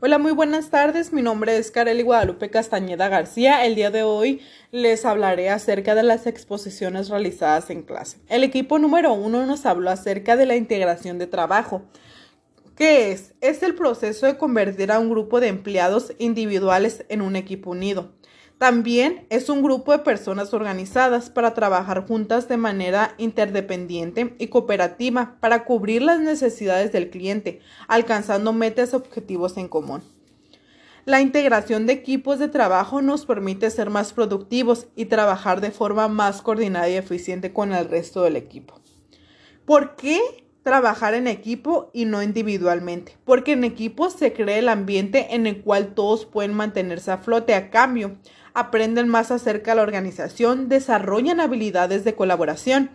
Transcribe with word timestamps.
Hola, 0.00 0.18
muy 0.18 0.30
buenas 0.30 0.70
tardes. 0.70 1.12
Mi 1.12 1.22
nombre 1.22 1.56
es 1.56 1.72
Kareli 1.72 2.04
Guadalupe 2.04 2.50
Castañeda 2.50 3.08
García. 3.08 3.66
El 3.66 3.74
día 3.74 3.90
de 3.90 4.04
hoy 4.04 4.40
les 4.70 5.04
hablaré 5.04 5.50
acerca 5.50 5.96
de 5.96 6.04
las 6.04 6.28
exposiciones 6.28 7.08
realizadas 7.08 7.68
en 7.70 7.82
clase. 7.82 8.18
El 8.28 8.44
equipo 8.44 8.78
número 8.78 9.12
uno 9.12 9.44
nos 9.44 9.66
habló 9.66 9.90
acerca 9.90 10.36
de 10.36 10.46
la 10.46 10.54
integración 10.54 11.18
de 11.18 11.26
trabajo. 11.26 11.82
¿Qué 12.76 13.10
es? 13.10 13.34
Es 13.40 13.64
el 13.64 13.74
proceso 13.74 14.26
de 14.26 14.38
convertir 14.38 14.92
a 14.92 15.00
un 15.00 15.10
grupo 15.10 15.40
de 15.40 15.48
empleados 15.48 16.12
individuales 16.20 17.04
en 17.08 17.20
un 17.20 17.34
equipo 17.34 17.70
unido. 17.72 18.12
También 18.58 19.24
es 19.30 19.48
un 19.48 19.62
grupo 19.62 19.92
de 19.92 20.00
personas 20.00 20.52
organizadas 20.52 21.30
para 21.30 21.54
trabajar 21.54 22.06
juntas 22.08 22.48
de 22.48 22.56
manera 22.56 23.14
interdependiente 23.16 24.34
y 24.40 24.48
cooperativa 24.48 25.36
para 25.38 25.64
cubrir 25.64 26.02
las 26.02 26.18
necesidades 26.18 26.90
del 26.90 27.08
cliente, 27.08 27.60
alcanzando 27.86 28.52
metas 28.52 28.92
y 28.92 28.96
objetivos 28.96 29.56
en 29.58 29.68
común. 29.68 30.02
La 31.04 31.20
integración 31.20 31.86
de 31.86 31.92
equipos 31.92 32.40
de 32.40 32.48
trabajo 32.48 33.00
nos 33.00 33.24
permite 33.24 33.70
ser 33.70 33.90
más 33.90 34.12
productivos 34.12 34.88
y 34.96 35.04
trabajar 35.04 35.60
de 35.60 35.70
forma 35.70 36.08
más 36.08 36.42
coordinada 36.42 36.88
y 36.88 36.96
eficiente 36.96 37.52
con 37.52 37.72
el 37.72 37.88
resto 37.88 38.24
del 38.24 38.34
equipo. 38.34 38.80
¿Por 39.64 39.94
qué 39.94 40.47
trabajar 40.68 41.14
en 41.14 41.28
equipo 41.28 41.88
y 41.94 42.04
no 42.04 42.22
individualmente? 42.22 43.16
Porque 43.24 43.52
en 43.52 43.64
equipo 43.64 44.10
se 44.10 44.34
crea 44.34 44.58
el 44.58 44.68
ambiente 44.68 45.34
en 45.34 45.46
el 45.46 45.62
cual 45.62 45.94
todos 45.94 46.26
pueden 46.26 46.52
mantenerse 46.52 47.10
a 47.10 47.16
flote 47.16 47.54
a 47.54 47.70
cambio 47.70 48.18
aprenden 48.52 49.08
más 49.08 49.30
acerca 49.30 49.70
de 49.70 49.76
la 49.76 49.82
organización, 49.82 50.68
desarrollan 50.68 51.40
habilidades 51.40 52.04
de 52.04 52.14
colaboración. 52.14 52.90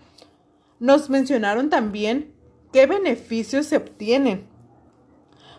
Nos 0.79 1.09
mencionaron 1.09 1.71
también 1.71 2.35
qué 2.71 2.85
beneficios 2.85 3.65
se 3.65 3.77
obtienen 3.77 4.45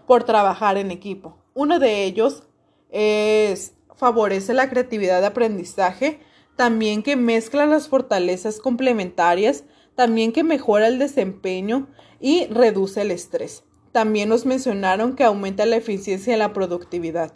por 0.07 0.23
trabajar 0.23 0.77
en 0.77 0.93
equipo. 0.93 1.39
Uno 1.53 1.81
de 1.81 2.05
ellos 2.05 2.45
es 2.91 3.73
favorece 3.97 4.55
la 4.55 4.71
creatividad 4.71 5.21
de 5.21 5.27
aprendizaje, 5.27 6.21
también 6.55 7.03
que 7.03 7.17
mezcla 7.17 7.67
las 7.67 7.89
fortalezas 7.89 8.61
complementarias, 8.61 9.65
también 9.95 10.33
que 10.33 10.45
mejora 10.45 10.89
el 10.89 10.99
desempeño 10.99 11.89
y 12.21 12.47
reduce 12.47 13.03
el 13.03 13.11
estrés. 13.11 13.65
También 13.93 14.29
nos 14.29 14.47
mencionaron 14.47 15.15
que 15.15 15.25
aumenta 15.25 15.67
la 15.67 15.77
eficiencia 15.77 16.35
y 16.35 16.39
la 16.39 16.53
productividad. 16.53 17.33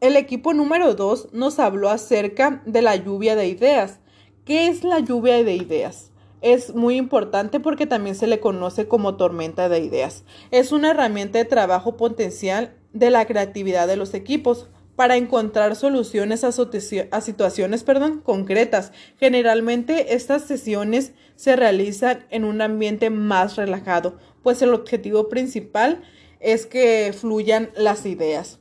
El 0.00 0.16
equipo 0.16 0.54
número 0.54 0.94
2 0.94 1.32
nos 1.32 1.58
habló 1.58 1.90
acerca 1.90 2.62
de 2.66 2.82
la 2.82 2.96
lluvia 2.96 3.36
de 3.36 3.48
ideas. 3.48 4.00
¿Qué 4.44 4.68
es 4.68 4.84
la 4.84 5.00
lluvia 5.00 5.42
de 5.42 5.54
ideas? 5.54 6.12
Es 6.40 6.74
muy 6.74 6.96
importante 6.96 7.58
porque 7.58 7.86
también 7.86 8.14
se 8.14 8.28
le 8.28 8.38
conoce 8.38 8.86
como 8.86 9.16
tormenta 9.16 9.68
de 9.68 9.80
ideas. 9.80 10.24
Es 10.52 10.70
una 10.70 10.92
herramienta 10.92 11.38
de 11.38 11.44
trabajo 11.44 11.96
potencial 11.96 12.76
de 12.92 13.10
la 13.10 13.26
creatividad 13.26 13.88
de 13.88 13.96
los 13.96 14.14
equipos 14.14 14.68
para 14.98 15.16
encontrar 15.16 15.76
soluciones 15.76 16.42
a, 16.42 16.50
situaciones 16.50 17.84
concretas. 18.24 18.90
Generalmente 19.16 20.16
estas 20.16 20.42
sesiones 20.42 21.12
se 21.36 21.54
realizan 21.54 22.26
en 22.30 22.42
un 22.42 22.60
ambiente 22.60 23.08
más 23.08 23.54
relajado, 23.54 24.18
pues 24.42 24.60
el 24.60 24.74
objetivo 24.74 25.28
principal 25.28 26.02
es 26.40 26.66
que 26.66 27.14
fluyan 27.16 27.70
las 27.76 28.06
ideas. 28.06 28.58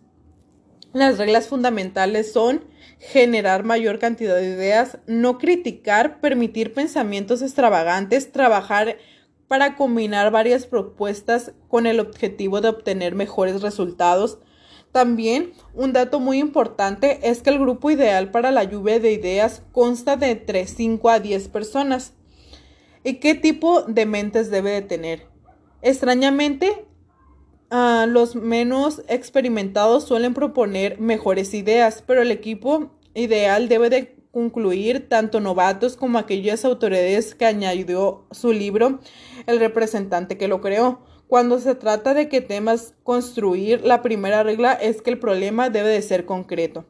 Las 0.93 1.17
reglas 1.17 1.47
fundamentales 1.47 2.31
son 2.31 2.65
generar 2.99 3.63
mayor 3.63 3.97
cantidad 3.97 4.35
de 4.35 4.45
ideas, 4.45 4.99
no 5.07 5.39
criticar, 5.39 6.21
permitir 6.21 6.71
pensamientos 6.71 7.41
extravagantes, 7.41 8.31
trabajar 8.31 8.97
para 9.47 9.75
combinar 9.75 10.29
varias 10.29 10.67
propuestas 10.67 11.53
con 11.67 11.87
el 11.87 11.99
objetivo 11.99 12.61
de 12.61 12.69
obtener 12.69 13.15
mejores 13.15 13.63
resultados. 13.63 14.37
También 14.91 15.53
un 15.73 15.93
dato 15.93 16.19
muy 16.19 16.39
importante 16.39 17.19
es 17.29 17.41
que 17.41 17.51
el 17.51 17.59
grupo 17.59 17.91
ideal 17.91 18.31
para 18.31 18.51
la 18.51 18.63
lluvia 18.63 18.99
de 18.99 19.11
ideas 19.11 19.61
consta 19.71 20.15
de 20.15 20.31
entre 20.31 20.65
5 20.65 21.09
a 21.09 21.19
10 21.19 21.49
personas. 21.49 22.13
¿Y 23.03 23.15
qué 23.15 23.35
tipo 23.35 23.83
de 23.83 24.05
mentes 24.05 24.49
debe 24.49 24.71
de 24.71 24.81
tener? 24.81 25.27
Extrañamente, 25.81 26.85
los 27.69 28.35
menos 28.35 29.03
experimentados 29.07 30.05
suelen 30.05 30.33
proponer 30.33 30.99
mejores 30.99 31.53
ideas, 31.53 32.03
pero 32.05 32.21
el 32.21 32.31
equipo 32.31 32.91
ideal 33.13 33.69
debe 33.69 33.89
de 33.89 34.17
concluir 34.31 35.09
tanto 35.09 35.39
novatos 35.39 35.95
como 35.95 36.17
aquellas 36.17 36.65
autoridades 36.65 37.33
que 37.33 37.45
añadió 37.45 38.25
su 38.31 38.51
libro 38.51 38.99
El 39.45 39.59
representante 39.59 40.37
que 40.37 40.47
lo 40.47 40.61
creó. 40.61 41.06
Cuando 41.27 41.59
se 41.59 41.75
trata 41.75 42.13
de 42.13 42.29
qué 42.29 42.39
temas 42.39 42.93
construir, 43.03 43.85
la 43.85 44.01
primera 44.01 44.43
regla 44.43 44.73
es 44.73 45.01
que 45.01 45.09
el 45.09 45.19
problema 45.19 45.69
debe 45.69 45.89
de 45.89 46.01
ser 46.01 46.25
concreto. 46.25 46.85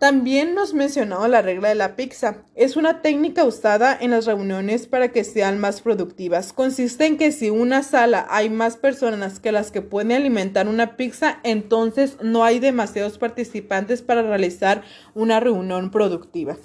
También 0.00 0.54
nos 0.54 0.72
mencionó 0.72 1.28
la 1.28 1.42
regla 1.42 1.68
de 1.68 1.74
la 1.74 1.94
pizza. 1.94 2.44
Es 2.54 2.76
una 2.76 3.02
técnica 3.02 3.44
usada 3.44 3.94
en 4.00 4.12
las 4.12 4.24
reuniones 4.24 4.86
para 4.86 5.08
que 5.08 5.24
sean 5.24 5.58
más 5.58 5.82
productivas. 5.82 6.54
Consiste 6.54 7.04
en 7.04 7.18
que 7.18 7.32
si 7.32 7.50
una 7.50 7.82
sala 7.82 8.26
hay 8.30 8.48
más 8.48 8.78
personas 8.78 9.40
que 9.40 9.52
las 9.52 9.70
que 9.70 9.82
pueden 9.82 10.12
alimentar 10.12 10.68
una 10.68 10.96
pizza, 10.96 11.40
entonces 11.42 12.16
no 12.22 12.44
hay 12.44 12.60
demasiados 12.60 13.18
participantes 13.18 14.00
para 14.00 14.22
realizar 14.22 14.84
una 15.14 15.38
reunión 15.38 15.90
productiva. 15.90 16.56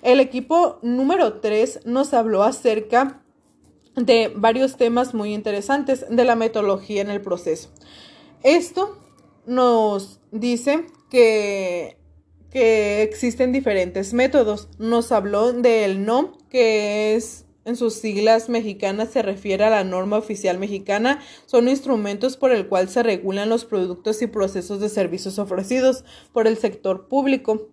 El 0.00 0.18
equipo 0.20 0.78
número 0.80 1.40
3 1.40 1.80
nos 1.84 2.14
habló 2.14 2.42
acerca 2.42 3.20
de 3.98 4.32
varios 4.34 4.76
temas 4.76 5.14
muy 5.14 5.34
interesantes 5.34 6.06
de 6.08 6.24
la 6.24 6.36
metodología 6.36 7.02
en 7.02 7.10
el 7.10 7.20
proceso. 7.20 7.70
Esto 8.42 8.98
nos 9.46 10.20
dice 10.30 10.86
que 11.10 11.98
que 12.50 13.02
existen 13.02 13.52
diferentes 13.52 14.14
métodos. 14.14 14.68
Nos 14.78 15.12
habló 15.12 15.52
del 15.52 16.04
NOM, 16.04 16.32
que 16.48 17.14
es 17.14 17.44
en 17.64 17.76
sus 17.76 17.94
siglas 17.94 18.48
mexicanas 18.48 19.10
se 19.10 19.20
refiere 19.20 19.64
a 19.64 19.70
la 19.70 19.84
norma 19.84 20.16
oficial 20.16 20.58
mexicana, 20.58 21.20
son 21.44 21.68
instrumentos 21.68 22.38
por 22.38 22.50
el 22.50 22.66
cual 22.66 22.88
se 22.88 23.02
regulan 23.02 23.50
los 23.50 23.66
productos 23.66 24.22
y 24.22 24.26
procesos 24.26 24.80
de 24.80 24.88
servicios 24.88 25.38
ofrecidos 25.38 26.02
por 26.32 26.46
el 26.46 26.56
sector 26.56 27.08
público. 27.08 27.68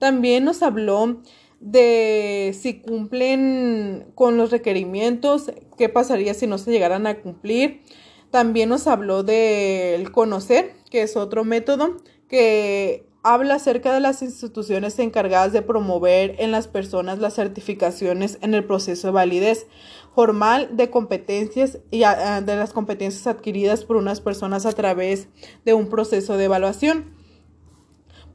También 0.00 0.44
nos 0.44 0.64
habló 0.64 1.22
de 1.60 2.54
si 2.58 2.80
cumplen 2.80 4.06
con 4.14 4.36
los 4.36 4.50
requerimientos, 4.50 5.50
qué 5.76 5.88
pasaría 5.88 6.34
si 6.34 6.46
no 6.46 6.58
se 6.58 6.70
llegaran 6.70 7.06
a 7.06 7.20
cumplir. 7.20 7.82
También 8.30 8.68
nos 8.68 8.86
habló 8.86 9.22
del 9.22 10.10
conocer, 10.12 10.74
que 10.90 11.02
es 11.02 11.16
otro 11.16 11.44
método 11.44 11.96
que 12.28 13.06
habla 13.22 13.54
acerca 13.56 13.92
de 13.92 14.00
las 14.00 14.22
instituciones 14.22 14.98
encargadas 15.00 15.52
de 15.52 15.62
promover 15.62 16.36
en 16.38 16.52
las 16.52 16.68
personas 16.68 17.18
las 17.18 17.34
certificaciones 17.34 18.38
en 18.40 18.54
el 18.54 18.64
proceso 18.64 19.08
de 19.08 19.12
validez 19.12 19.66
formal 20.14 20.76
de 20.76 20.90
competencias 20.90 21.78
y 21.90 21.98
de 22.00 22.56
las 22.56 22.72
competencias 22.72 23.26
adquiridas 23.26 23.84
por 23.84 23.96
unas 23.96 24.20
personas 24.20 24.64
a 24.64 24.72
través 24.72 25.28
de 25.64 25.74
un 25.74 25.88
proceso 25.88 26.36
de 26.36 26.44
evaluación. 26.44 27.15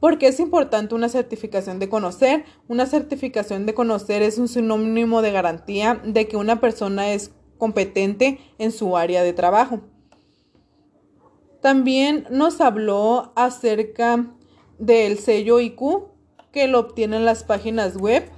Porque 0.02 0.26
es 0.26 0.40
importante 0.40 0.96
una 0.96 1.08
certificación 1.08 1.78
de 1.78 1.88
conocer? 1.88 2.44
Una 2.66 2.86
certificación 2.86 3.66
de 3.66 3.74
conocer 3.74 4.20
es 4.22 4.36
un 4.36 4.48
sinónimo 4.48 5.22
de 5.22 5.30
garantía 5.30 6.02
de 6.04 6.26
que 6.26 6.36
una 6.36 6.60
persona 6.60 7.12
es 7.12 7.30
competente 7.56 8.40
en 8.58 8.72
su 8.72 8.96
área 8.96 9.22
de 9.22 9.32
trabajo. 9.32 9.78
También 11.60 12.26
nos 12.30 12.60
habló 12.60 13.32
acerca 13.36 14.26
del 14.80 15.18
sello 15.18 15.60
IQ 15.60 16.08
que 16.50 16.66
lo 16.66 16.80
obtienen 16.80 17.24
las 17.24 17.44
páginas 17.44 17.96
web. 17.96 18.28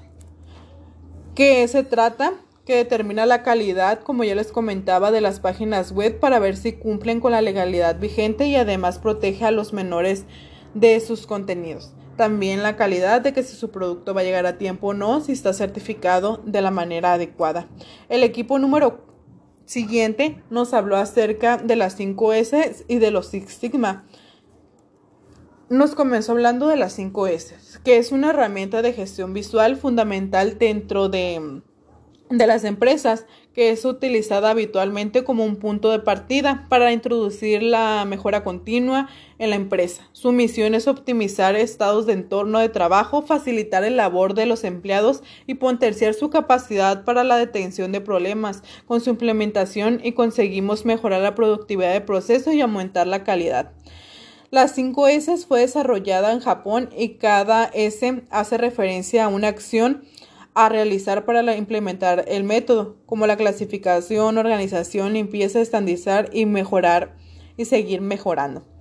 que 1.35 1.67
se 1.67 1.83
trata? 1.83 2.35
Que 2.67 2.77
determina 2.77 3.25
la 3.25 3.43
calidad, 3.43 4.03
como 4.03 4.23
ya 4.23 4.35
les 4.35 4.53
comentaba, 4.53 5.11
de 5.11 5.23
las 5.23 5.41
páginas 5.41 5.93
web 5.93 6.21
para 6.21 6.39
ver 6.39 6.59
si 6.59 6.75
cumplen 6.75 7.21
con 7.21 7.33
la 7.33 7.41
legalidad 7.41 7.99
vigente 7.99 8.49
y 8.49 8.57
además 8.57 8.99
protege 8.99 9.47
a 9.47 9.51
los 9.51 9.73
menores 9.73 10.27
de 10.75 11.01
sus 11.01 11.27
contenidos. 11.27 11.95
También 12.17 12.63
la 12.63 12.77
calidad 12.77 13.21
de 13.21 13.33
que 13.33 13.43
si 13.43 13.57
su 13.57 13.71
producto 13.71 14.15
va 14.15 14.21
a 14.21 14.25
llegar 14.25 14.47
a 14.47 14.59
tiempo 14.59 14.89
o 14.89 14.95
no, 14.95 15.21
si 15.21 15.33
está 15.33 15.53
certificado 15.53 16.41
de 16.45 16.61
la 16.61 16.71
manera 16.71 17.15
adecuada. 17.15 17.69
El 18.09 18.23
equipo 18.23 18.59
número 18.59 19.05
siguiente 19.65 20.43
nos 20.51 20.75
habló 20.75 20.97
acerca 20.97 21.57
de 21.57 21.77
las 21.77 21.99
5S 21.99 22.85
y 22.87 22.99
de 22.99 23.11
los 23.11 23.29
Six 23.29 23.55
Sigma 23.55 24.05
nos 25.69 25.95
comenzó 25.95 26.33
hablando 26.33 26.69
de 26.69 26.77
las 26.77 26.93
5 26.95 27.27
S, 27.29 27.57
que 27.85 27.99
es 27.99 28.13
una 28.13 28.31
herramienta 28.31 28.83
de 28.83 28.93
gestión 28.93 29.33
visual 29.33 29.77
fundamental 29.77 30.59
dentro 30.59 31.09
de, 31.09 31.63
de 32.31 32.47
las 32.47 32.65
empresas, 32.65 33.27
que 33.55 33.71
es 33.71 33.85
utilizada 33.85 34.51
habitualmente 34.51 35.23
como 35.23 35.45
un 35.45 35.57
punto 35.57 35.91
de 35.91 36.01
partida 36.01 36.67
para 36.69 36.93
introducir 36.93 37.63
la 37.63 38.05
mejora 38.05 38.43
continua 38.43 39.09
en 39.39 39.51
la 39.51 39.57
empresa. 39.57 40.09
Su 40.13 40.33
misión 40.33 40.75
es 40.75 40.89
optimizar 40.89 41.55
estados 41.55 42.07
de 42.07 42.15
entorno 42.15 42.59
de 42.59 42.69
trabajo, 42.69 43.23
facilitar 43.23 43.85
el 43.85 43.97
labor 43.97 44.35
de 44.35 44.47
los 44.47 44.65
empleados 44.65 45.23
y 45.47 45.55
potenciar 45.55 46.15
su 46.15 46.31
capacidad 46.31 47.05
para 47.05 47.23
la 47.23 47.37
detención 47.37 47.93
de 47.93 48.01
problemas. 48.01 48.63
Con 48.87 49.01
su 49.01 49.11
implementación 49.11 50.01
y 50.03 50.13
conseguimos 50.13 50.85
mejorar 50.85 51.23
la 51.23 51.35
productividad 51.35 51.93
del 51.93 52.03
proceso 52.03 52.53
y 52.53 52.61
aumentar 52.61 53.07
la 53.07 53.23
calidad. 53.23 53.73
Las 54.51 54.73
5 54.77 55.09
S 55.09 55.37
fue 55.49 55.61
desarrollada 55.61 56.33
en 56.33 56.39
Japón 56.39 56.89
y 56.97 57.15
cada 57.15 57.65
S 57.75 58.23
hace 58.31 58.57
referencia 58.57 59.25
a 59.25 59.29
una 59.29 59.49
acción 59.49 60.05
a 60.55 60.69
realizar 60.69 61.25
para 61.25 61.57
implementar 61.57 62.25
el 62.29 62.45
método, 62.45 62.97
como 63.07 63.27
la 63.27 63.37
clasificación, 63.37 64.39
organización, 64.39 65.13
limpieza, 65.13 65.61
estandizar 65.61 66.31
y 66.33 66.47
mejorar 66.47 67.17
y 67.57 67.65
seguir 67.65 68.01
mejorando. 68.01 68.74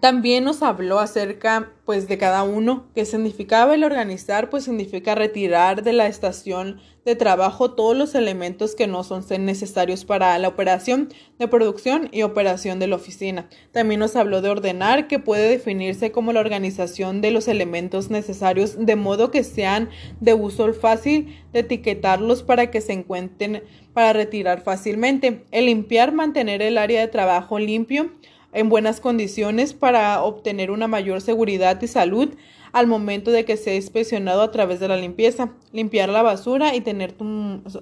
También 0.00 0.44
nos 0.44 0.62
habló 0.62 1.00
acerca 1.00 1.72
pues 1.84 2.06
de 2.06 2.18
cada 2.18 2.44
uno, 2.44 2.86
que 2.94 3.04
significaba 3.04 3.74
el 3.74 3.82
organizar, 3.82 4.48
pues 4.48 4.64
significa 4.64 5.14
retirar 5.14 5.82
de 5.82 5.92
la 5.92 6.06
estación 6.06 6.80
de 7.04 7.16
trabajo 7.16 7.70
todos 7.72 7.96
los 7.96 8.14
elementos 8.14 8.74
que 8.74 8.86
no 8.86 9.02
son 9.02 9.24
necesarios 9.46 10.04
para 10.04 10.38
la 10.38 10.48
operación 10.48 11.08
de 11.38 11.48
producción 11.48 12.10
y 12.12 12.22
operación 12.22 12.78
de 12.78 12.86
la 12.86 12.96
oficina. 12.96 13.48
También 13.72 14.00
nos 14.00 14.14
habló 14.14 14.42
de 14.42 14.50
ordenar, 14.50 15.08
que 15.08 15.18
puede 15.18 15.48
definirse 15.48 16.12
como 16.12 16.32
la 16.32 16.40
organización 16.40 17.20
de 17.20 17.30
los 17.30 17.48
elementos 17.48 18.10
necesarios 18.10 18.76
de 18.78 18.94
modo 18.94 19.30
que 19.30 19.42
sean 19.42 19.88
de 20.20 20.34
uso 20.34 20.74
fácil 20.74 21.34
de 21.52 21.60
etiquetarlos 21.60 22.42
para 22.42 22.70
que 22.70 22.82
se 22.82 22.92
encuentren 22.92 23.64
para 23.94 24.12
retirar 24.12 24.60
fácilmente. 24.60 25.46
El 25.50 25.66
limpiar, 25.66 26.12
mantener 26.12 26.60
el 26.60 26.76
área 26.76 27.00
de 27.00 27.08
trabajo 27.08 27.58
limpio 27.58 28.10
en 28.52 28.68
buenas 28.68 29.00
condiciones 29.00 29.74
para 29.74 30.22
obtener 30.22 30.70
una 30.70 30.88
mayor 30.88 31.20
seguridad 31.20 31.80
y 31.82 31.86
salud 31.86 32.30
al 32.72 32.86
momento 32.86 33.30
de 33.30 33.44
que 33.44 33.56
sea 33.56 33.74
inspeccionado 33.74 34.42
a 34.42 34.50
través 34.50 34.80
de 34.80 34.88
la 34.88 34.96
limpieza, 34.96 35.52
limpiar 35.72 36.08
la 36.08 36.22
basura 36.22 36.74
y 36.74 36.80
tener 36.80 37.14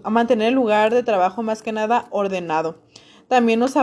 mantener 0.04 0.48
el 0.48 0.54
lugar 0.54 0.94
de 0.94 1.02
trabajo 1.02 1.42
más 1.42 1.62
que 1.62 1.72
nada 1.72 2.06
ordenado. 2.10 2.78
También 3.28 3.58
nos, 3.58 3.74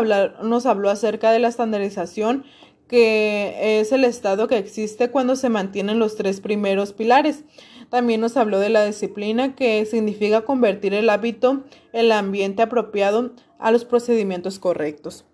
nos 0.44 0.65
habló 0.65 0.89
acerca 0.89 1.31
de 1.31 1.39
la 1.39 1.50
estandarización, 1.50 2.45
que 2.88 3.79
es 3.79 3.91
el 3.91 4.03
estado 4.06 4.47
que 4.47 4.57
existe 4.57 5.09
cuando 5.09 5.36
se 5.36 5.50
mantienen 5.50 6.00
los 6.00 6.15
tres 6.15 6.39
primeros 6.39 6.94
pilares. 6.94 7.44
También 7.89 8.21
nos 8.21 8.38
habló 8.38 8.59
de 8.59 8.69
la 8.69 8.86
disciplina, 8.86 9.56
que 9.56 9.86
significa 9.86 10.41
convertir 10.41 10.94
el 10.94 11.09
hábito, 11.09 11.63
el 11.91 12.12
ambiente 12.12 12.62
apropiado 12.62 13.33
a 13.59 13.71
los 13.71 13.83
procedimientos 13.83 14.59
correctos. 14.59 15.25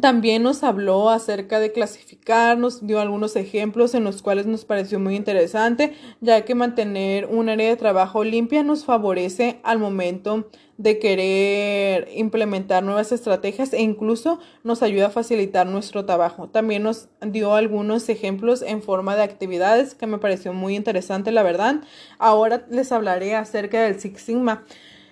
También 0.00 0.42
nos 0.42 0.62
habló 0.62 1.08
acerca 1.08 1.58
de 1.58 1.72
clasificar, 1.72 2.58
nos 2.58 2.86
dio 2.86 3.00
algunos 3.00 3.34
ejemplos 3.34 3.94
en 3.94 4.04
los 4.04 4.20
cuales 4.20 4.44
nos 4.46 4.66
pareció 4.66 5.00
muy 5.00 5.16
interesante, 5.16 5.94
ya 6.20 6.44
que 6.44 6.54
mantener 6.54 7.26
un 7.26 7.48
área 7.48 7.70
de 7.70 7.76
trabajo 7.76 8.22
limpia 8.22 8.62
nos 8.62 8.84
favorece 8.84 9.58
al 9.62 9.78
momento 9.78 10.50
de 10.76 10.98
querer 10.98 12.08
implementar 12.14 12.82
nuevas 12.82 13.10
estrategias 13.10 13.72
e 13.72 13.80
incluso 13.80 14.38
nos 14.64 14.82
ayuda 14.82 15.06
a 15.06 15.10
facilitar 15.10 15.66
nuestro 15.66 16.04
trabajo. 16.04 16.48
También 16.48 16.82
nos 16.82 17.08
dio 17.22 17.54
algunos 17.54 18.08
ejemplos 18.10 18.60
en 18.60 18.82
forma 18.82 19.16
de 19.16 19.22
actividades 19.22 19.94
que 19.94 20.06
me 20.06 20.18
pareció 20.18 20.52
muy 20.52 20.76
interesante, 20.76 21.32
la 21.32 21.42
verdad. 21.42 21.76
Ahora 22.18 22.66
les 22.68 22.92
hablaré 22.92 23.34
acerca 23.34 23.82
del 23.82 23.98
Six 23.98 24.20
Sigma. 24.20 24.64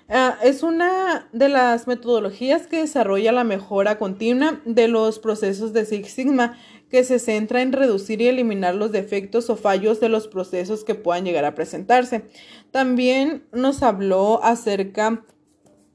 Ah, 0.09 0.37
es 0.43 0.63
una 0.63 1.29
de 1.33 1.49
las 1.49 1.87
metodologías 1.87 2.67
que 2.67 2.81
desarrolla 2.81 3.33
la 3.33 3.43
mejora 3.43 3.97
continua 3.97 4.61
de 4.67 4.87
los 4.87 5.19
procesos 5.19 5.73
de 5.73 5.87
Six 5.87 6.11
Sigma, 6.11 6.59
que 6.91 7.05
se 7.05 7.19
centra 7.19 7.63
en 7.63 7.73
reducir 7.73 8.21
y 8.21 8.29
eliminar 8.29 8.75
los 8.75 8.93
defectos 8.93 9.49
o 9.49 9.57
fallos 9.57 10.01
de 10.01 10.11
los 10.11 10.29
procesos 10.29 10.85
que 10.85 10.95
puedan 10.95 11.25
llegar 11.25 11.47
a 11.47 11.55
presentarse. 11.55 12.27
También 12.71 13.45
nos 13.51 13.83
habló 13.83 14.45
acerca 14.45 15.25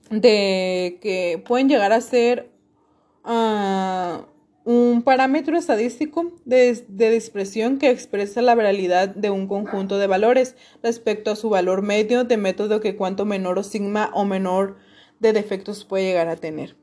de 0.10 0.98
que 1.02 1.44
pueden 1.46 1.70
llegar 1.70 1.94
a 1.94 2.02
ser 2.02 2.50
uh, 3.26 4.26
un 4.66 5.02
parámetro 5.04 5.58
estadístico 5.58 6.34
de, 6.46 6.86
de, 6.88 7.12
dispersión 7.12 7.80
que 7.80 7.90
expresa 7.90 8.42
la 8.42 8.56
realidad 8.56 9.10
de 9.10 9.30
un 9.30 9.48
conjunto 9.48 9.98
de 9.98 10.08
valores 10.08 10.56
respecto 10.84 11.32
a 11.32 11.36
su 11.36 11.50
valor 11.50 11.82
medio 11.82 12.24
de 12.24 12.38
método 12.38 12.80
que 12.80 12.96
cuanto 12.96 13.26
menor 13.26 13.58
o 13.58 13.64
sigma 13.64 14.12
o 14.14 14.26
menor 14.26 14.78
de 15.20 15.34
defectos 15.34 15.86
puede 15.86 16.06
llegar 16.06 16.28
a 16.28 16.36
tener. 16.36 16.76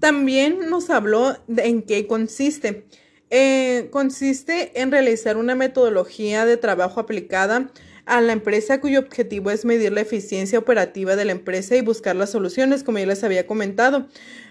También 0.00 0.68
nos 0.68 0.90
habló 0.90 1.36
de 1.46 1.66
en 1.66 1.82
qué 1.82 2.06
consiste. 2.06 2.86
Eh, 3.30 3.88
consiste 3.90 4.80
en 4.80 4.90
realizar 4.90 5.36
una 5.36 5.54
metodología 5.54 6.44
de 6.44 6.56
trabajo 6.56 7.00
aplicada 7.00 7.70
a 8.06 8.20
la 8.20 8.32
empresa 8.32 8.80
cuyo 8.80 9.00
objetivo 9.00 9.50
es 9.50 9.64
medir 9.64 9.92
la 9.92 10.02
eficiencia 10.02 10.58
operativa 10.58 11.16
de 11.16 11.24
la 11.24 11.32
empresa 11.32 11.74
y 11.74 11.80
buscar 11.80 12.16
las 12.16 12.30
soluciones, 12.30 12.84
como 12.84 12.98
ya 12.98 13.06
les 13.06 13.24
había 13.24 13.46
comentado. 13.46 14.08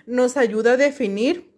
Nos 0.08 0.38
ayuda 0.38 0.72
a 0.72 0.78
definir 0.78 1.53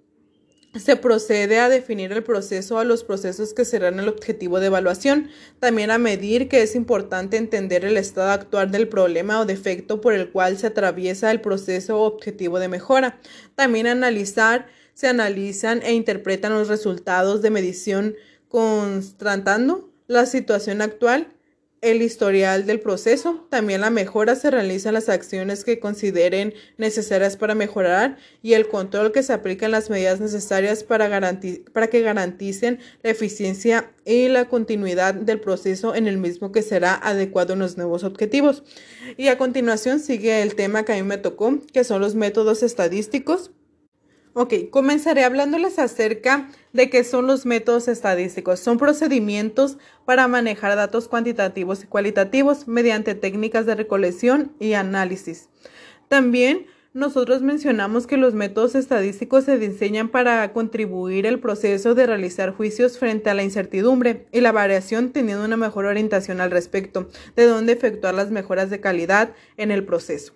se 0.80 0.95
procede 0.95 1.60
a 1.60 1.69
definir 1.69 2.12
el 2.12 2.24
proceso 2.24 2.80
a 2.80 2.83
los 2.83 3.04
procesos 3.04 3.54
que 3.54 3.66
serán 3.66 4.00
el 4.00 4.10
objetivo 4.10 4.60
de 4.60 4.68
evaluación, 4.68 5.30
también 5.60 5.92
a 5.92 5.98
medir 5.98 6.48
que 6.50 6.62
es 6.62 6.75
importante 6.75 7.38
entender 7.38 7.86
el 7.86 7.98
estado 7.98 8.31
actual 8.31 8.72
del 8.72 8.88
problema 8.88 9.39
o 9.39 9.45
defecto 9.45 10.01
por 10.01 10.13
el 10.13 10.31
cual 10.31 10.57
se 10.57 10.68
atraviesa 10.68 11.31
el 11.31 11.42
proceso 11.42 12.00
o 12.00 12.06
objetivo 12.06 12.60
de 12.60 12.68
mejora, 12.68 13.19
también 13.56 13.88
analizar, 13.88 14.68
se 14.94 15.07
analizan 15.07 15.81
e 15.81 15.94
interpretan 15.94 16.54
los 16.54 16.68
resultados 16.68 17.42
de 17.42 17.50
medición 17.50 18.16
constatando 18.50 19.89
la 20.07 20.25
situación 20.25 20.81
actual 20.81 21.34
el 21.85 22.01
historial 22.01 22.65
del 22.65 22.79
proceso. 22.79 23.45
También 23.51 23.81
la 23.81 23.91
mejora 23.91 24.35
se 24.35 24.49
realiza 24.49 24.89
en 24.89 24.95
las 24.95 25.07
acciones 25.07 25.63
que 25.63 25.79
consideren 25.79 26.55
necesarias 26.77 27.37
para 27.37 27.53
mejorar 27.53 28.17
y 28.41 28.53
el 28.53 28.67
control 28.67 29.11
que 29.11 29.21
se 29.21 29.33
aplica 29.33 29.67
en 29.67 29.71
las 29.71 29.91
medidas 29.91 30.19
necesarias 30.19 30.83
para, 30.83 31.07
para 31.73 31.87
que 31.87 32.01
garanticen 32.01 32.79
la 33.03 33.11
eficiencia 33.11 33.91
y 34.03 34.27
la 34.29 34.45
continuidad 34.45 35.13
del 35.13 35.39
proceso 35.39 35.93
en 35.93 36.07
el 36.07 36.17
mismo 36.17 36.51
que 36.51 36.63
será 36.63 36.95
adecuado 36.95 37.53
en 37.53 37.59
los 37.59 37.77
nuevos 37.77 38.03
objetivos. 38.03 38.63
Y 39.15 39.27
a 39.27 39.38
continuación 39.38 39.99
sigue 39.99 40.41
el 40.41 40.55
tema 40.55 40.85
que 40.85 40.93
a 40.93 40.95
mí 40.95 41.03
me 41.03 41.19
tocó, 41.19 41.59
que 41.71 41.83
son 41.83 42.01
los 42.01 42.15
métodos 42.15 42.63
estadísticos. 42.63 43.51
Ok, 44.37 44.53
comenzaré 44.69 45.23
hablándoles 45.23 45.79
acerca 45.79 46.49
de 46.73 46.89
qué 46.89 47.05
son 47.05 47.25
los 47.25 47.45
métodos 47.45 47.87
estadísticos. 47.87 48.59
Son 48.59 48.77
procedimientos 48.77 49.77
para 50.03 50.27
manejar 50.27 50.75
datos 50.75 51.07
cuantitativos 51.07 51.85
y 51.85 51.87
cualitativos 51.87 52.67
mediante 52.67 53.15
técnicas 53.15 53.65
de 53.65 53.75
recolección 53.75 54.51
y 54.59 54.73
análisis. 54.73 55.47
También 56.09 56.65
nosotros 56.91 57.43
mencionamos 57.43 58.07
que 58.07 58.17
los 58.17 58.33
métodos 58.33 58.75
estadísticos 58.75 59.45
se 59.45 59.57
diseñan 59.57 60.09
para 60.09 60.51
contribuir 60.51 61.27
al 61.27 61.39
proceso 61.39 61.95
de 61.95 62.05
realizar 62.05 62.51
juicios 62.51 63.00
frente 63.00 63.29
a 63.29 63.36
la 63.36 63.43
incertidumbre 63.43 64.27
y 64.33 64.41
la 64.41 64.51
variación 64.51 65.13
teniendo 65.13 65.45
una 65.45 65.55
mejor 65.55 65.86
orientación 65.86 66.41
al 66.41 66.51
respecto 66.51 67.07
de 67.38 67.45
dónde 67.45 67.71
efectuar 67.71 68.13
las 68.13 68.31
mejoras 68.31 68.69
de 68.69 68.81
calidad 68.81 69.29
en 69.55 69.71
el 69.71 69.86
proceso 69.86 70.33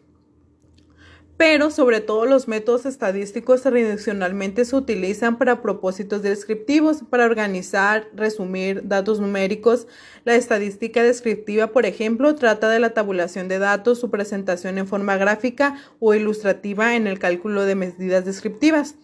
pero 1.39 1.71
sobre 1.71 2.01
todo 2.01 2.25
los 2.25 2.49
métodos 2.49 2.85
estadísticos 2.85 3.61
tradicionalmente 3.61 4.65
se 4.65 4.75
utilizan 4.75 5.37
para 5.37 5.61
propósitos 5.61 6.21
descriptivos, 6.21 6.97
para 7.09 7.23
organizar, 7.23 8.09
resumir 8.13 8.81
datos 8.89 9.21
numéricos. 9.21 9.87
La 10.25 10.35
estadística 10.35 11.01
descriptiva, 11.01 11.67
por 11.67 11.85
ejemplo, 11.85 12.35
trata 12.35 12.67
de 12.67 12.79
la 12.79 12.89
tabulación 12.89 13.47
de 13.47 13.57
datos, 13.57 14.01
su 14.01 14.11
presentación 14.11 14.77
en 14.79 14.85
forma 14.85 15.15
gráfica 15.15 15.77
o 16.01 16.13
ilustrativa 16.13 16.97
en 16.97 17.07
el 17.07 17.19
cálculo 17.19 17.63
de 17.63 17.75
medidas 17.75 18.25
descriptivas. 18.25 18.95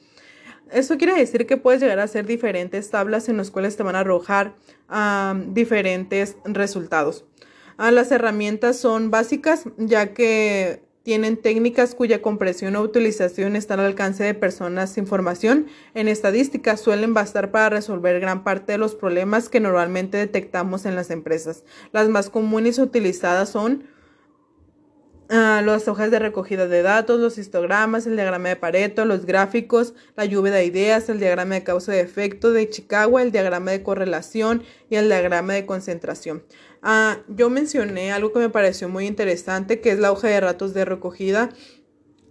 Eso 0.74 0.98
quiere 0.98 1.16
decir 1.16 1.48
que 1.48 1.56
puedes 1.56 1.80
llegar 1.80 2.00
a 2.00 2.04
hacer 2.04 2.26
diferentes 2.26 2.90
tablas 2.90 3.30
en 3.30 3.38
las 3.38 3.50
cuales 3.50 3.78
te 3.78 3.84
van 3.84 3.96
a 3.96 4.02
arrojar 4.02 4.56
diferentes 5.54 6.36
resultados. 6.44 7.24
Ah, 7.78 7.92
las 7.92 8.12
herramientas 8.12 8.78
son 8.78 9.10
básicas 9.10 9.64
ya 9.78 10.14
que 10.14 10.85
tienen 11.06 11.38
técnicas 11.38 11.94
cuya 11.94 12.24
compresión 12.24 12.76
o 12.76 12.82
utilización 12.82 13.56
está 13.56 13.76
al 13.76 13.82
alcance 13.82 14.24
de 14.24 14.34
personas 14.34 14.90
sin 14.90 15.06
formación 15.06 15.68
en 15.94 16.08
estadística 16.08 16.78
suelen 16.78 17.14
bastar 17.14 17.52
para 17.52 17.70
resolver 17.70 18.20
gran 18.20 18.44
parte 18.44 18.72
de 18.72 18.80
los 18.80 18.96
problemas 18.96 19.48
que 19.48 19.60
normalmente 19.60 20.18
detectamos 20.18 20.84
en 20.88 20.96
las 20.96 21.12
empresas. 21.12 21.64
Las 21.92 22.10
más 22.10 22.32
comunes 22.32 22.80
utilizadas 22.80 23.50
son 23.50 23.84
uh, 25.30 25.66
las 25.66 25.88
hojas 25.88 26.12
de 26.12 26.20
recogida 26.20 26.68
de 26.68 26.82
datos, 26.82 27.20
los 27.20 27.38
histogramas, 27.38 28.08
el 28.08 28.16
diagrama 28.16 28.50
de 28.50 28.56
Pareto, 28.56 29.06
los 29.06 29.26
gráficos, 29.26 29.94
la 30.16 30.26
lluvia 30.26 30.52
de 30.54 30.66
ideas, 30.66 31.10
el 31.10 31.20
diagrama 31.20 31.56
de 31.56 31.64
causa 31.64 31.96
y 31.96 32.00
efecto 32.00 32.52
de 32.52 32.70
Chicago, 32.70 33.20
el 33.20 33.32
diagrama 33.32 33.72
de 33.72 33.84
correlación 33.84 34.64
y 34.90 34.96
el 34.96 35.08
diagrama 35.08 35.54
de 35.54 35.66
concentración. 35.66 36.44
Ah, 36.82 37.18
yo 37.28 37.50
mencioné 37.50 38.12
algo 38.12 38.32
que 38.32 38.40
me 38.40 38.50
pareció 38.50 38.90
muy 38.90 39.08
interesante, 39.08 39.82
que 39.82 39.92
es 39.92 40.00
la 40.00 40.12
hoja 40.12 40.28
de 40.28 40.40
datos 40.40 40.74
de 40.74 40.86
recogida, 40.86 41.50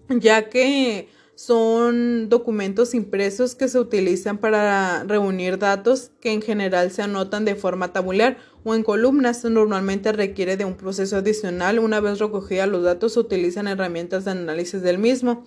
ya 0.09 0.49
que 0.49 1.09
son 1.35 2.29
documentos 2.29 2.95
impresos 2.95 3.55
que 3.55 3.69
se 3.69 3.79
utilizan 3.79 4.39
para 4.39 5.03
reunir 5.05 5.59
datos 5.59 6.13
que 6.21 6.33
en 6.33 6.43
general 6.43 6.91
se 6.93 7.03
anotan 7.03 7.45
de 7.45 7.57
forma 7.57 7.93
tabular 7.93 8.39
o 8.65 8.75
en 8.75 8.83
columnas. 8.83 9.45
Normalmente 9.45 10.13
requiere 10.13 10.57
de 10.57 10.65
un 10.65 10.75
proceso 10.75 11.17
adicional. 11.17 11.79
Una 11.79 12.01
vez 12.01 12.19
recogida 12.19 12.67
los 12.67 12.83
datos 12.83 13.15
se 13.15 13.21
utilizan 13.21 13.69
herramientas 13.69 14.25
de 14.25 14.33
análisis 14.33 14.83
del 14.83 14.99
mismo 14.99 15.45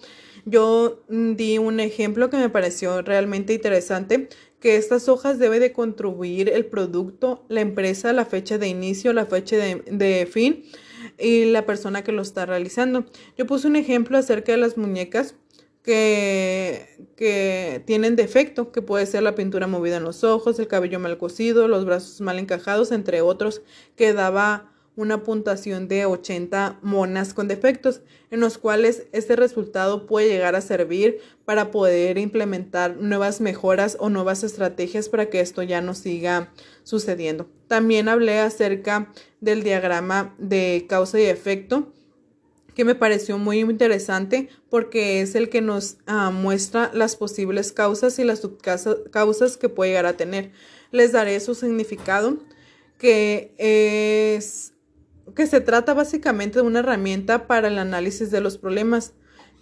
yo 0.48 1.04
mm, 1.10 1.34
di 1.34 1.58
un 1.58 1.80
ejemplo 1.80 2.30
que 2.30 2.38
me 2.38 2.50
pareció 2.50 3.02
realmente 3.02 3.54
interesante, 3.54 4.30
que 4.60 4.78
estas 4.78 5.10
hojas 5.10 5.40
debe 5.40 5.60
de 5.60 5.74
contribuir 5.74 6.50
el 6.50 6.66
producto, 6.66 7.46
la 7.50 7.62
empresa, 7.62 8.14
la 8.14 8.26
fecha 8.26 8.58
de 8.58 8.68
inicio, 8.68 9.14
la 9.14 9.26
fecha 9.26 9.58
de, 9.58 9.84
de 9.92 10.26
fin 10.26 10.64
y 11.20 11.46
la 11.46 11.66
persona 11.66 12.04
que 12.04 12.14
lo 12.14 12.22
está 12.22 12.46
realizando. 12.46 13.06
Yo 13.38 13.46
puse 13.46 13.68
un 13.68 13.76
ejemplo 13.76 14.18
acerca 14.18 14.54
de 14.54 14.58
las 14.58 14.78
muñecas 14.78 15.36
que, 15.88 17.84
tienen 17.86 18.16
defecto, 18.18 18.72
que 18.72 18.82
puede 18.82 19.06
ser 19.06 19.24
la 19.24 19.36
pintura 19.36 19.68
movida 19.68 19.98
en 19.98 20.04
los 20.04 20.24
ojos, 20.24 20.60
el 20.60 20.68
cabello 20.68 21.00
mal 21.00 21.18
cosido, 21.18 21.68
los 21.68 21.86
brazos 21.86 22.20
mal 22.22 22.40
encajados, 22.40 22.92
entre 22.92 23.22
otros, 23.22 23.62
que 23.96 24.14
daba 24.14 24.74
una 24.98 25.24
puntuación 25.24 25.88
de 25.88 26.06
80 26.06 26.80
monas 26.82 27.34
con 27.34 27.48
defectos, 27.48 28.02
en 28.32 28.40
los 28.40 28.58
cuales 28.58 29.08
este 29.14 29.36
resultado 29.36 30.08
puede 30.08 30.28
llegar 30.28 30.56
a 30.56 30.62
servir 30.62 31.20
para 31.46 31.72
poder 31.72 32.18
implementar 32.18 32.98
nuevas 32.98 33.40
mejoras 33.40 33.96
o 34.00 34.10
nuevas 34.10 34.44
estrategias 34.44 35.08
para 35.08 35.30
que 35.30 35.40
esto 35.40 35.62
ya 35.64 35.82
no 35.82 35.94
siga 35.94 36.52
sucediendo. 36.84 37.48
También 37.68 38.10
hablé 38.10 38.40
acerca 38.40 39.14
del 39.40 39.64
diagrama 39.64 40.36
de 40.40 40.86
causa 40.90 41.20
y 41.20 41.26
efecto 41.26 41.94
que 42.78 42.86
me 42.86 42.94
pareció 42.94 43.40
muy 43.40 43.62
interesante 43.62 44.50
porque 44.70 45.22
es 45.22 45.34
el 45.34 45.50
que 45.50 45.62
nos 45.62 45.98
uh, 46.08 46.32
muestra 46.32 46.92
las 46.94 47.16
posibles 47.16 47.72
causas 47.72 48.20
y 48.20 48.24
las 48.24 48.42
subcausas 48.42 49.58
que 49.58 49.68
puede 49.68 49.90
llegar 49.90 50.06
a 50.06 50.14
tener. 50.14 50.52
Les 50.92 51.12
daré 51.12 51.40
su 51.40 51.56
significado, 51.56 52.38
que 53.00 53.52
es 53.58 54.74
que 55.36 55.48
se 55.48 55.60
trata 55.60 55.96
básicamente 55.96 56.60
de 56.60 56.66
una 56.68 56.80
herramienta 56.80 57.48
para 57.48 57.70
el 57.70 57.80
análisis 57.80 58.30
de 58.30 58.42
los 58.42 58.60
problemas, 58.60 59.14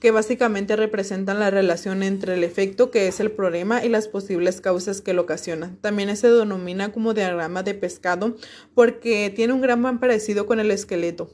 que 0.01 0.11
básicamente 0.11 0.75
representan 0.75 1.39
la 1.39 1.51
relación 1.51 2.03
entre 2.03 2.33
el 2.33 2.43
efecto 2.43 2.91
que 2.91 3.07
es 3.07 3.21
el 3.21 3.31
problema 3.31 3.85
y 3.85 3.87
las 3.87 4.09
posibles 4.09 4.59
causas 4.59 4.99
que 4.99 5.13
lo 5.13 5.21
ocasionan. 5.21 5.77
También 5.77 6.13
se 6.17 6.29
denomina 6.29 6.91
como 6.91 7.13
diagrama 7.13 7.63
de 7.63 7.75
pescado 7.75 8.35
porque 8.73 9.31
tiene 9.33 9.53
un 9.53 9.61
gran 9.61 10.01
parecido 10.01 10.45
con 10.45 10.59
el 10.59 10.69
esqueleto. 10.69 11.29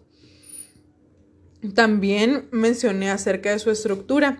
También 1.75 2.47
mencioné 2.51 3.09
acerca 3.09 3.51
de 3.51 3.59
su 3.59 3.69
estructura 3.69 4.39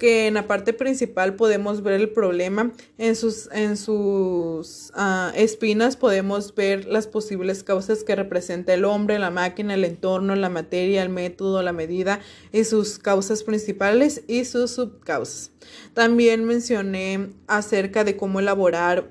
que 0.00 0.26
en 0.26 0.34
la 0.34 0.48
parte 0.48 0.72
principal 0.72 1.34
podemos 1.36 1.82
ver 1.82 2.00
el 2.00 2.08
problema, 2.08 2.72
en 2.96 3.14
sus, 3.14 3.50
en 3.52 3.76
sus 3.76 4.90
uh, 4.96 5.30
espinas 5.34 5.96
podemos 5.96 6.54
ver 6.54 6.86
las 6.86 7.06
posibles 7.06 7.62
causas 7.62 8.02
que 8.02 8.16
representa 8.16 8.72
el 8.72 8.86
hombre, 8.86 9.18
la 9.18 9.30
máquina, 9.30 9.74
el 9.74 9.84
entorno, 9.84 10.34
la 10.34 10.48
materia, 10.48 11.02
el 11.02 11.10
método, 11.10 11.62
la 11.62 11.74
medida 11.74 12.20
y 12.50 12.64
sus 12.64 12.98
causas 12.98 13.44
principales 13.44 14.22
y 14.26 14.46
sus 14.46 14.70
subcausas. 14.70 15.50
También 15.92 16.44
mencioné 16.46 17.28
acerca 17.46 18.02
de 18.02 18.16
cómo 18.16 18.40
elaborar 18.40 19.10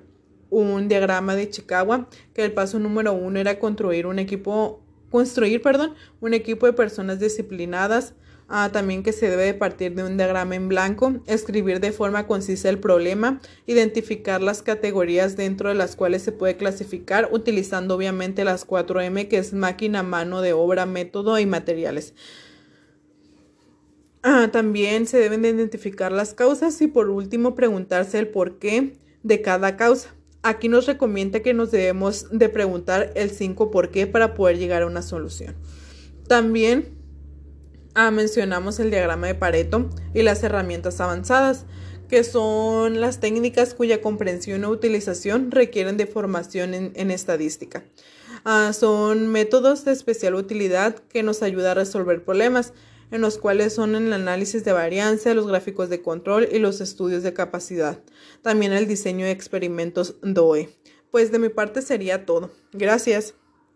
un 0.49 0.87
diagrama 0.87 1.35
de 1.35 1.51
Chicago, 1.51 2.07
que 2.33 2.43
el 2.43 2.51
paso 2.51 2.79
número 2.79 3.13
uno 3.13 3.39
era 3.39 3.59
construir 3.59 4.07
un 4.07 4.17
equipo, 4.17 4.81
construir, 5.09 5.61
perdón, 5.61 5.95
un 6.21 6.33
equipo 6.33 6.65
de 6.65 6.73
personas 6.73 7.19
disciplinadas, 7.19 8.13
Ah, 8.51 8.71
también 8.73 9.03
que 9.03 9.13
se 9.13 9.29
debe 9.29 9.53
partir 9.53 9.93
de 9.93 10.03
un 10.03 10.17
diagrama 10.17 10.55
en 10.55 10.69
blanco, 10.69 11.13
escribir 11.27 11.79
de 11.79 11.91
forma 11.91 12.25
concisa 12.25 12.69
el 12.69 12.79
problema, 12.79 13.39
identificar 13.67 14.41
las 14.41 14.63
categorías 14.63 15.37
dentro 15.37 15.69
de 15.69 15.75
las 15.75 15.95
cuales 15.95 16.23
se 16.23 16.31
puede 16.31 16.57
clasificar, 16.57 17.29
utilizando 17.31 17.93
obviamente 17.93 18.43
las 18.43 18.65
4M, 18.65 19.27
que 19.27 19.37
es 19.37 19.53
máquina, 19.53 20.01
mano 20.01 20.41
de 20.41 20.53
obra, 20.53 20.87
método 20.87 21.37
y 21.37 21.45
materiales. 21.45 22.15
Ah, 24.23 24.49
también 24.51 25.05
se 25.05 25.19
deben 25.19 25.43
de 25.43 25.49
identificar 25.49 26.11
las 26.11 26.33
causas 26.33 26.81
y 26.81 26.87
por 26.87 27.11
último 27.11 27.53
preguntarse 27.53 28.17
el 28.17 28.29
porqué 28.29 28.97
de 29.21 29.41
cada 29.43 29.77
causa. 29.77 30.15
Aquí 30.41 30.69
nos 30.69 30.85
recomienda 30.85 31.41
que 31.41 31.53
nos 31.53 31.71
debemos 31.71 32.27
de 32.31 32.49
preguntar 32.49 33.11
el 33.15 33.31
5 33.31 33.71
por 33.71 33.89
qué 33.89 34.07
para 34.07 34.33
poder 34.33 34.57
llegar 34.57 34.83
a 34.83 34.87
una 34.87 35.01
solución. 35.01 35.55
También 36.27 36.99
Ah, 37.95 38.11
mencionamos 38.11 38.79
el 38.79 38.91
diagrama 38.91 39.27
de 39.27 39.35
Pareto 39.35 39.89
y 40.13 40.21
las 40.21 40.43
herramientas 40.43 41.01
avanzadas, 41.01 41.65
que 42.07 42.23
son 42.23 43.01
las 43.01 43.19
técnicas 43.19 43.73
cuya 43.73 44.01
comprensión 44.01 44.63
o 44.63 44.69
utilización 44.69 45.51
requieren 45.51 45.97
de 45.97 46.07
formación 46.07 46.73
en, 46.73 47.11
estadística. 47.11 47.83
Ah, 48.45 48.71
son 48.73 49.27
métodos 49.27 49.85
de 49.85 49.91
especial 49.91 50.35
utilidad 50.35 50.95
que 51.09 51.23
nos 51.23 51.41
ayudan 51.41 51.71
a 51.71 51.73
resolver 51.81 52.23
problemas, 52.23 52.73
en 53.11 53.21
los 53.21 53.37
cuales 53.37 53.73
son 53.73 53.95
el 53.95 54.13
análisis 54.13 54.63
de 54.63 54.73
varianza, 54.73 55.33
los 55.33 55.47
gráficos 55.47 55.89
de 55.89 56.01
control 56.01 56.47
y 56.51 56.59
los 56.59 56.81
estudios 56.81 57.23
de 57.23 57.33
capacidad. 57.33 57.99
También 58.41 58.73
el 58.73 58.87
diseño 58.87 59.25
de 59.25 59.31
experimentos 59.31 60.15
DOE. 60.21 60.69
Pues 61.11 61.31
de 61.31 61.39
mi 61.39 61.49
parte 61.49 61.81
sería 61.81 62.25
todo. 62.25 62.51
Gracias. 62.71 63.35